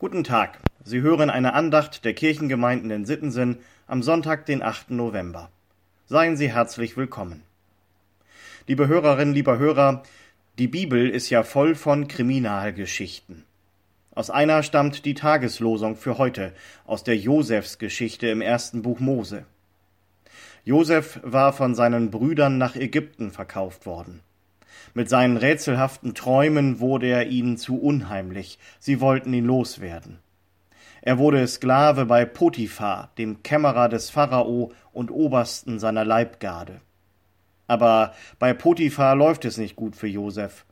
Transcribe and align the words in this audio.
Guten 0.00 0.24
Tag. 0.24 0.60
Sie 0.82 1.02
hören 1.02 1.28
eine 1.28 1.52
Andacht 1.52 2.06
der 2.06 2.14
Kirchengemeinden 2.14 2.90
in 2.90 3.04
Sittensen 3.04 3.58
am 3.86 4.02
Sonntag, 4.02 4.46
den 4.46 4.62
8. 4.62 4.92
November. 4.92 5.50
Seien 6.06 6.38
Sie 6.38 6.50
herzlich 6.50 6.96
willkommen. 6.96 7.42
Liebe 8.66 8.88
Hörerinnen, 8.88 9.34
lieber 9.34 9.58
Hörer, 9.58 10.02
die 10.58 10.68
Bibel 10.68 11.10
ist 11.10 11.28
ja 11.28 11.42
voll 11.42 11.74
von 11.74 12.08
Kriminalgeschichten. 12.08 13.44
Aus 14.14 14.30
einer 14.30 14.62
stammt 14.62 15.04
die 15.04 15.12
Tageslosung 15.12 15.96
für 15.96 16.16
heute 16.16 16.54
aus 16.86 17.04
der 17.04 17.18
Josefsgeschichte 17.18 18.26
im 18.26 18.40
ersten 18.40 18.80
Buch 18.80 19.00
Mose. 19.00 19.44
Josef 20.64 21.20
war 21.24 21.52
von 21.52 21.74
seinen 21.74 22.10
Brüdern 22.10 22.56
nach 22.56 22.74
Ägypten 22.74 23.32
verkauft 23.32 23.84
worden. 23.84 24.22
Mit 24.94 25.08
seinen 25.08 25.36
rätselhaften 25.36 26.14
Träumen 26.14 26.80
wurde 26.80 27.06
er 27.06 27.28
ihnen 27.28 27.56
zu 27.56 27.80
unheimlich, 27.80 28.58
sie 28.78 29.00
wollten 29.00 29.32
ihn 29.32 29.44
loswerden. 29.44 30.18
Er 31.02 31.18
wurde 31.18 31.46
Sklave 31.46 32.04
bei 32.04 32.24
Potiphar, 32.24 33.10
dem 33.16 33.42
Kämmerer 33.42 33.88
des 33.88 34.10
Pharao 34.10 34.72
und 34.92 35.10
Obersten 35.10 35.78
seiner 35.78 36.04
Leibgarde. 36.04 36.80
Aber 37.66 38.14
bei 38.38 38.52
Potiphar 38.52 39.14
läuft 39.14 39.44
es 39.44 39.56
nicht 39.56 39.76
gut 39.76 39.96
für 39.96 40.08
Josef. 40.08 40.66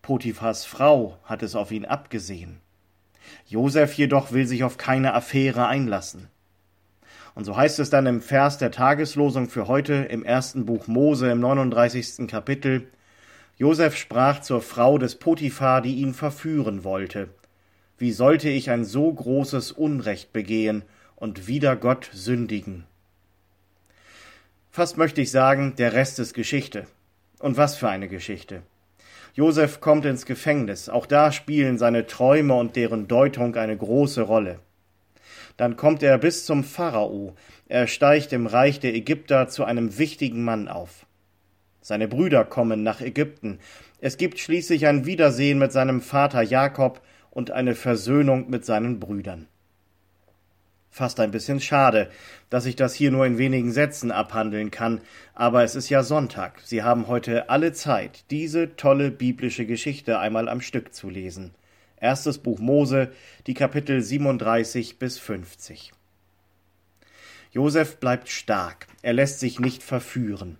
Potiphars 0.00 0.64
Frau 0.64 1.18
hat 1.24 1.42
es 1.42 1.54
auf 1.54 1.70
ihn 1.72 1.84
abgesehen. 1.84 2.60
Josef 3.46 3.92
jedoch 3.94 4.32
will 4.32 4.46
sich 4.46 4.64
auf 4.64 4.78
keine 4.78 5.14
Affäre 5.14 5.66
einlassen. 5.66 6.28
Und 7.34 7.44
so 7.44 7.56
heißt 7.56 7.80
es 7.80 7.90
dann 7.90 8.06
im 8.06 8.22
Vers 8.22 8.58
der 8.58 8.70
Tageslosung 8.70 9.48
für 9.48 9.66
heute 9.66 9.94
im 9.94 10.24
ersten 10.24 10.66
Buch 10.66 10.86
Mose 10.86 11.30
im 11.30 11.40
39. 11.40 12.28
Kapitel, 12.28 12.86
Josef 13.56 13.96
sprach 13.96 14.40
zur 14.40 14.60
Frau 14.60 14.98
des 14.98 15.14
Potiphar, 15.14 15.80
die 15.80 15.94
ihn 15.96 16.12
verführen 16.12 16.82
wollte. 16.82 17.28
Wie 17.98 18.10
sollte 18.10 18.48
ich 18.48 18.70
ein 18.70 18.84
so 18.84 19.12
großes 19.12 19.70
Unrecht 19.70 20.32
begehen 20.32 20.82
und 21.14 21.46
wider 21.46 21.76
Gott 21.76 22.10
sündigen? 22.12 22.84
Fast 24.72 24.98
möchte 24.98 25.20
ich 25.20 25.30
sagen, 25.30 25.74
der 25.76 25.92
Rest 25.92 26.18
ist 26.18 26.34
Geschichte. 26.34 26.86
Und 27.38 27.56
was 27.56 27.76
für 27.76 27.88
eine 27.88 28.08
Geschichte. 28.08 28.62
Josef 29.34 29.80
kommt 29.80 30.04
ins 30.04 30.26
Gefängnis, 30.26 30.88
auch 30.88 31.06
da 31.06 31.30
spielen 31.30 31.78
seine 31.78 32.06
Träume 32.06 32.54
und 32.54 32.74
deren 32.74 33.06
Deutung 33.06 33.54
eine 33.56 33.76
große 33.76 34.22
Rolle. 34.22 34.58
Dann 35.56 35.76
kommt 35.76 36.02
er 36.02 36.18
bis 36.18 36.44
zum 36.44 36.64
Pharao, 36.64 37.36
er 37.68 37.86
steigt 37.86 38.32
im 38.32 38.46
Reich 38.46 38.80
der 38.80 38.94
Ägypter 38.94 39.48
zu 39.48 39.64
einem 39.64 39.98
wichtigen 39.98 40.42
Mann 40.44 40.68
auf. 40.68 41.03
Seine 41.86 42.08
Brüder 42.08 42.46
kommen 42.46 42.82
nach 42.82 43.02
Ägypten. 43.02 43.58
Es 44.00 44.16
gibt 44.16 44.38
schließlich 44.38 44.86
ein 44.86 45.04
Wiedersehen 45.04 45.58
mit 45.58 45.70
seinem 45.70 46.00
Vater 46.00 46.40
Jakob 46.40 47.02
und 47.30 47.50
eine 47.50 47.74
Versöhnung 47.74 48.48
mit 48.48 48.64
seinen 48.64 49.00
Brüdern. 49.00 49.48
Fast 50.88 51.20
ein 51.20 51.30
bisschen 51.30 51.60
schade, 51.60 52.08
dass 52.48 52.64
ich 52.64 52.74
das 52.74 52.94
hier 52.94 53.10
nur 53.10 53.26
in 53.26 53.36
wenigen 53.36 53.70
Sätzen 53.70 54.12
abhandeln 54.12 54.70
kann, 54.70 55.02
aber 55.34 55.62
es 55.62 55.74
ist 55.74 55.90
ja 55.90 56.02
Sonntag. 56.02 56.58
Sie 56.64 56.82
haben 56.82 57.06
heute 57.06 57.50
alle 57.50 57.74
Zeit, 57.74 58.24
diese 58.30 58.76
tolle 58.76 59.10
biblische 59.10 59.66
Geschichte 59.66 60.18
einmal 60.18 60.48
am 60.48 60.62
Stück 60.62 60.94
zu 60.94 61.10
lesen. 61.10 61.54
Erstes 62.00 62.38
Buch 62.38 62.60
Mose, 62.60 63.12
die 63.46 63.52
Kapitel 63.52 64.00
37 64.00 64.98
bis 64.98 65.18
50. 65.18 65.92
Josef 67.52 67.98
bleibt 67.98 68.30
stark, 68.30 68.86
er 69.02 69.12
lässt 69.12 69.38
sich 69.38 69.60
nicht 69.60 69.82
verführen 69.82 70.56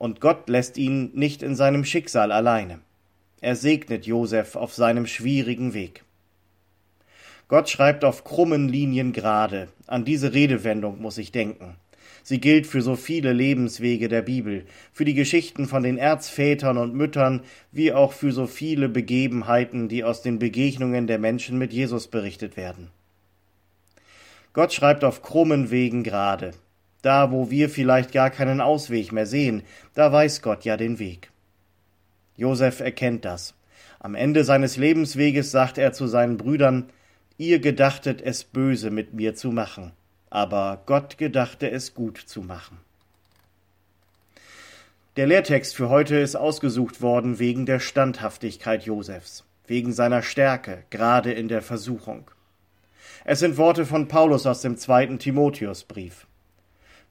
und 0.00 0.22
Gott 0.22 0.48
lässt 0.48 0.78
ihn 0.78 1.10
nicht 1.12 1.42
in 1.42 1.54
seinem 1.54 1.84
Schicksal 1.84 2.32
alleine. 2.32 2.80
Er 3.42 3.54
segnet 3.54 4.06
Josef 4.06 4.56
auf 4.56 4.72
seinem 4.72 5.06
schwierigen 5.06 5.74
Weg. 5.74 6.04
Gott 7.48 7.68
schreibt 7.68 8.02
auf 8.02 8.24
krummen 8.24 8.66
Linien 8.66 9.12
gerade. 9.12 9.68
An 9.86 10.06
diese 10.06 10.32
Redewendung 10.32 11.02
muss 11.02 11.18
ich 11.18 11.32
denken. 11.32 11.76
Sie 12.22 12.40
gilt 12.40 12.66
für 12.66 12.80
so 12.80 12.96
viele 12.96 13.34
Lebenswege 13.34 14.08
der 14.08 14.22
Bibel, 14.22 14.64
für 14.90 15.04
die 15.04 15.12
Geschichten 15.12 15.66
von 15.66 15.82
den 15.82 15.98
Erzvätern 15.98 16.78
und 16.78 16.94
Müttern, 16.94 17.42
wie 17.70 17.92
auch 17.92 18.14
für 18.14 18.32
so 18.32 18.46
viele 18.46 18.88
Begebenheiten, 18.88 19.88
die 19.88 20.02
aus 20.02 20.22
den 20.22 20.38
Begegnungen 20.38 21.08
der 21.08 21.18
Menschen 21.18 21.58
mit 21.58 21.74
Jesus 21.74 22.06
berichtet 22.06 22.56
werden. 22.56 22.88
Gott 24.54 24.72
schreibt 24.72 25.04
auf 25.04 25.20
krummen 25.20 25.70
Wegen 25.70 26.04
gerade. 26.04 26.52
Da, 27.02 27.30
wo 27.30 27.50
wir 27.50 27.70
vielleicht 27.70 28.12
gar 28.12 28.30
keinen 28.30 28.60
Ausweg 28.60 29.12
mehr 29.12 29.26
sehen, 29.26 29.62
da 29.94 30.12
weiß 30.12 30.42
Gott 30.42 30.64
ja 30.64 30.76
den 30.76 30.98
Weg. 30.98 31.30
Josef 32.36 32.80
erkennt 32.80 33.24
das. 33.24 33.54
Am 33.98 34.14
Ende 34.14 34.44
seines 34.44 34.76
Lebensweges 34.76 35.50
sagt 35.50 35.78
er 35.78 35.92
zu 35.92 36.06
seinen 36.06 36.36
Brüdern, 36.36 36.90
Ihr 37.40 37.58
gedachtet 37.58 38.20
es 38.20 38.44
böse 38.44 38.90
mit 38.90 39.14
mir 39.14 39.34
zu 39.34 39.50
machen, 39.50 39.92
aber 40.28 40.82
Gott 40.84 41.16
gedachte 41.16 41.70
es 41.70 41.94
gut 41.94 42.18
zu 42.18 42.42
machen. 42.42 42.76
Der 45.16 45.26
Lehrtext 45.26 45.74
für 45.74 45.88
heute 45.88 46.16
ist 46.16 46.36
ausgesucht 46.36 47.00
worden 47.00 47.38
wegen 47.38 47.64
der 47.64 47.80
Standhaftigkeit 47.80 48.84
Josefs, 48.84 49.44
wegen 49.66 49.94
seiner 49.94 50.20
Stärke, 50.20 50.84
gerade 50.90 51.32
in 51.32 51.48
der 51.48 51.62
Versuchung. 51.62 52.30
Es 53.24 53.40
sind 53.40 53.56
Worte 53.56 53.86
von 53.86 54.06
Paulus 54.06 54.46
aus 54.46 54.60
dem 54.60 54.76
zweiten 54.76 55.18
Timotheusbrief. 55.18 56.26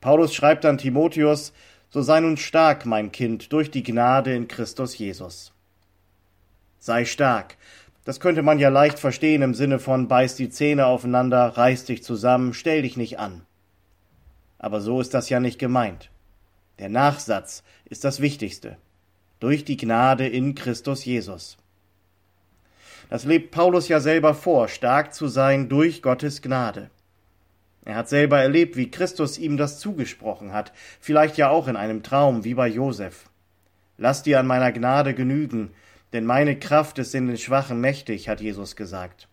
Paulus 0.00 0.34
schreibt 0.34 0.64
an 0.64 0.78
Timotheus, 0.78 1.52
so 1.90 2.02
sei 2.02 2.20
nun 2.20 2.36
stark, 2.36 2.86
mein 2.86 3.12
Kind, 3.12 3.52
durch 3.52 3.70
die 3.70 3.82
Gnade 3.82 4.34
in 4.34 4.46
Christus 4.46 4.96
Jesus. 4.96 5.52
Sei 6.78 7.04
stark. 7.04 7.56
Das 8.04 8.20
könnte 8.20 8.42
man 8.42 8.58
ja 8.58 8.68
leicht 8.68 8.98
verstehen 8.98 9.42
im 9.42 9.54
Sinne 9.54 9.78
von 9.78 10.08
beiß 10.08 10.36
die 10.36 10.50
Zähne 10.50 10.86
aufeinander, 10.86 11.56
reiß 11.56 11.84
dich 11.84 12.02
zusammen, 12.02 12.54
stell 12.54 12.82
dich 12.82 12.96
nicht 12.96 13.18
an. 13.18 13.42
Aber 14.58 14.80
so 14.80 15.00
ist 15.00 15.14
das 15.14 15.28
ja 15.28 15.40
nicht 15.40 15.58
gemeint. 15.58 16.10
Der 16.78 16.88
Nachsatz 16.88 17.62
ist 17.84 18.04
das 18.04 18.20
Wichtigste. 18.20 18.76
Durch 19.40 19.64
die 19.64 19.76
Gnade 19.76 20.26
in 20.26 20.54
Christus 20.54 21.04
Jesus. 21.04 21.58
Das 23.10 23.24
lebt 23.24 23.50
Paulus 23.50 23.88
ja 23.88 24.00
selber 24.00 24.34
vor, 24.34 24.68
stark 24.68 25.14
zu 25.14 25.28
sein 25.28 25.68
durch 25.68 26.02
Gottes 26.02 26.42
Gnade. 26.42 26.90
Er 27.88 27.94
hat 27.94 28.10
selber 28.10 28.38
erlebt, 28.38 28.76
wie 28.76 28.90
Christus 28.90 29.38
ihm 29.38 29.56
das 29.56 29.80
zugesprochen 29.80 30.52
hat, 30.52 30.74
vielleicht 31.00 31.38
ja 31.38 31.48
auch 31.48 31.68
in 31.68 31.76
einem 31.76 32.02
Traum, 32.02 32.44
wie 32.44 32.52
bei 32.52 32.68
Josef. 32.68 33.30
Lass 33.96 34.22
dir 34.22 34.38
an 34.38 34.46
meiner 34.46 34.72
Gnade 34.72 35.14
genügen, 35.14 35.70
denn 36.12 36.26
meine 36.26 36.58
Kraft 36.58 36.98
ist 36.98 37.14
in 37.14 37.28
den 37.28 37.38
Schwachen 37.38 37.80
mächtig, 37.80 38.28
hat 38.28 38.42
Jesus 38.42 38.76
gesagt. 38.76 39.26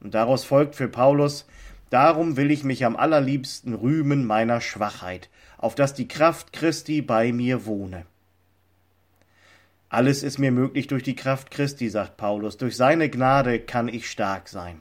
Und 0.00 0.14
daraus 0.14 0.44
folgt 0.44 0.76
für 0.76 0.88
Paulus, 0.88 1.46
darum 1.90 2.38
will 2.38 2.50
ich 2.50 2.64
mich 2.64 2.86
am 2.86 2.96
allerliebsten 2.96 3.74
rühmen 3.74 4.24
meiner 4.24 4.62
Schwachheit, 4.62 5.28
auf 5.58 5.74
dass 5.74 5.92
die 5.92 6.08
Kraft 6.08 6.54
Christi 6.54 7.02
bei 7.02 7.34
mir 7.34 7.66
wohne. 7.66 8.06
Alles 9.90 10.22
ist 10.22 10.38
mir 10.38 10.52
möglich 10.52 10.86
durch 10.86 11.02
die 11.02 11.16
Kraft 11.16 11.50
Christi, 11.50 11.90
sagt 11.90 12.16
Paulus, 12.16 12.56
durch 12.56 12.78
seine 12.78 13.10
Gnade 13.10 13.60
kann 13.60 13.88
ich 13.88 14.08
stark 14.08 14.48
sein. 14.48 14.80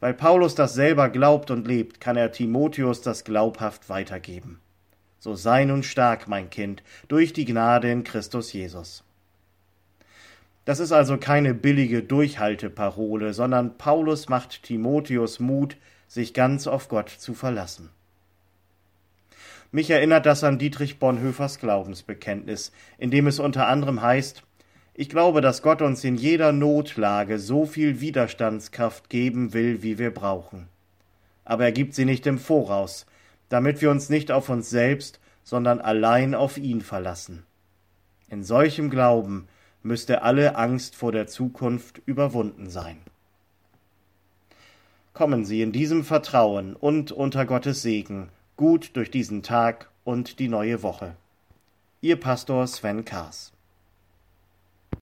Weil 0.00 0.14
Paulus 0.14 0.54
das 0.54 0.74
selber 0.74 1.10
glaubt 1.10 1.50
und 1.50 1.68
lebt, 1.68 2.00
kann 2.00 2.16
er 2.16 2.32
Timotheus 2.32 3.02
das 3.02 3.24
glaubhaft 3.24 3.88
weitergeben. 3.88 4.60
So 5.18 5.34
sei 5.34 5.66
nun 5.66 5.82
stark, 5.82 6.26
mein 6.26 6.48
Kind, 6.48 6.82
durch 7.08 7.34
die 7.34 7.44
Gnade 7.44 7.90
in 7.90 8.04
Christus 8.04 8.52
Jesus. 8.52 9.04
Das 10.64 10.80
ist 10.80 10.92
also 10.92 11.18
keine 11.18 11.52
billige 11.52 12.02
Durchhalteparole, 12.02 13.34
sondern 13.34 13.76
Paulus 13.76 14.28
macht 14.28 14.62
Timotheus 14.62 15.38
Mut, 15.38 15.76
sich 16.08 16.32
ganz 16.32 16.66
auf 16.66 16.88
Gott 16.88 17.10
zu 17.10 17.34
verlassen. 17.34 17.90
Mich 19.72 19.90
erinnert 19.90 20.26
das 20.26 20.42
an 20.42 20.58
Dietrich 20.58 20.98
Bonhoeffers 20.98 21.60
Glaubensbekenntnis, 21.60 22.72
in 22.98 23.10
dem 23.10 23.26
es 23.26 23.38
unter 23.38 23.68
anderem 23.68 24.02
heißt, 24.02 24.42
ich 24.94 25.08
glaube, 25.08 25.40
dass 25.40 25.62
Gott 25.62 25.82
uns 25.82 26.04
in 26.04 26.16
jeder 26.16 26.52
Notlage 26.52 27.38
so 27.38 27.64
viel 27.64 28.00
Widerstandskraft 28.00 29.08
geben 29.08 29.52
will, 29.52 29.82
wie 29.82 29.98
wir 29.98 30.12
brauchen. 30.12 30.68
Aber 31.44 31.64
er 31.64 31.72
gibt 31.72 31.94
sie 31.94 32.04
nicht 32.04 32.26
im 32.26 32.38
Voraus, 32.38 33.06
damit 33.48 33.80
wir 33.80 33.90
uns 33.90 34.08
nicht 34.08 34.30
auf 34.30 34.48
uns 34.48 34.70
selbst, 34.70 35.20
sondern 35.42 35.80
allein 35.80 36.34
auf 36.34 36.58
ihn 36.58 36.80
verlassen. 36.80 37.44
In 38.28 38.44
solchem 38.44 38.90
Glauben 38.90 39.48
müsste 39.82 40.22
alle 40.22 40.56
Angst 40.56 40.94
vor 40.94 41.12
der 41.12 41.26
Zukunft 41.26 42.00
überwunden 42.06 42.68
sein. 42.68 42.98
Kommen 45.14 45.44
Sie 45.44 45.62
in 45.62 45.72
diesem 45.72 46.04
Vertrauen 46.04 46.76
und 46.76 47.10
unter 47.10 47.44
Gottes 47.44 47.82
Segen 47.82 48.28
gut 48.56 48.90
durch 48.94 49.10
diesen 49.10 49.42
Tag 49.42 49.90
und 50.04 50.38
die 50.38 50.48
neue 50.48 50.82
Woche. 50.82 51.16
Ihr 52.00 52.16
Pastor 52.16 52.66
Sven 52.66 53.04
Kaas 53.04 53.52